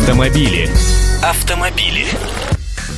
[0.00, 0.68] Автомобили.
[1.22, 2.06] Автомобили.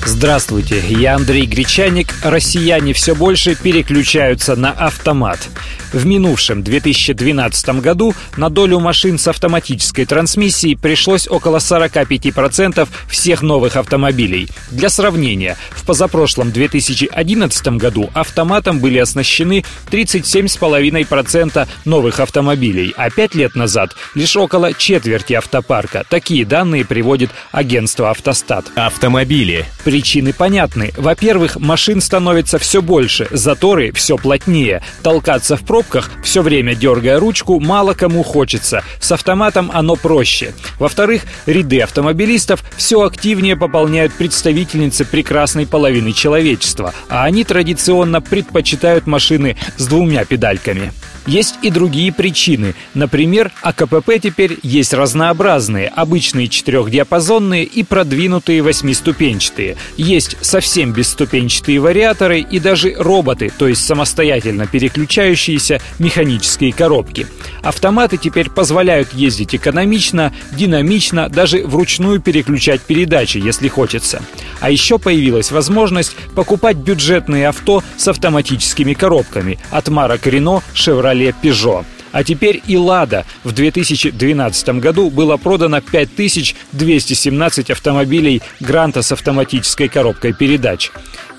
[0.07, 2.15] Здравствуйте, я Андрей Гречаник.
[2.23, 5.49] Россияне все больше переключаются на автомат.
[5.93, 13.77] В минувшем 2012 году на долю машин с автоматической трансмиссией пришлось около 45% всех новых
[13.77, 14.49] автомобилей.
[14.71, 23.55] Для сравнения, в позапрошлом 2011 году автоматом были оснащены 37,5% новых автомобилей, а пять лет
[23.55, 26.05] назад лишь около четверти автопарка.
[26.09, 28.67] Такие данные приводит агентство «Автостат».
[28.77, 29.67] Автомобили.
[29.97, 30.93] Причины понятны.
[30.99, 34.83] Во-первых, машин становится все больше, заторы все плотнее.
[35.03, 38.85] Толкаться в пробках, все время дергая ручку, мало кому хочется.
[39.01, 40.53] С автоматом оно проще.
[40.79, 49.57] Во-вторых, ряды автомобилистов все активнее пополняют представительницы прекрасной половины человечества, а они традиционно предпочитают машины
[49.79, 50.93] с двумя педальками.
[51.27, 52.75] Есть и другие причины.
[52.95, 59.77] Например, АКПП теперь есть разнообразные, обычные четырехдиапазонные и продвинутые восьмиступенчатые.
[59.97, 67.27] Есть совсем бесступенчатые вариаторы и даже роботы, то есть самостоятельно переключающиеся механические коробки.
[67.63, 74.23] Автоматы теперь позволяют ездить экономично, динамично, даже вручную переключать передачи, если хочется.
[74.61, 81.85] А еще появилась возможность покупать бюджетные авто с автоматическими коробками от марок Renault, Chevrolet, Peugeot.
[82.13, 83.27] А теперь и «Лада».
[83.45, 90.91] В 2012 году было продано 5217 автомобилей «Гранта» с автоматической коробкой передач.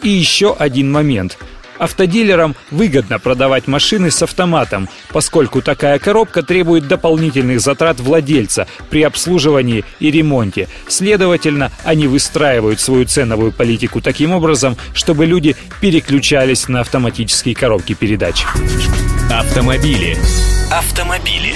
[0.03, 1.37] И еще один момент–
[1.79, 9.85] Автодилерам выгодно продавать машины с автоматом, поскольку такая коробка требует дополнительных затрат владельца при обслуживании
[9.99, 10.67] и ремонте.
[10.87, 18.45] Следовательно, они выстраивают свою ценовую политику таким образом, чтобы люди переключались на автоматические коробки передач.
[19.31, 20.17] Автомобили.
[20.71, 21.53] Автомобили.